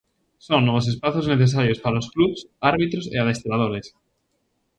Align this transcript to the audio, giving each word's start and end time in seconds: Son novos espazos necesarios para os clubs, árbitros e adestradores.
Son 0.47 0.61
novos 0.67 0.85
espazos 0.93 1.29
necesarios 1.33 1.81
para 1.83 1.99
os 2.01 2.09
clubs, 2.13 2.39
árbitros 2.71 3.05
e 3.15 3.17
adestradores. 3.19 3.87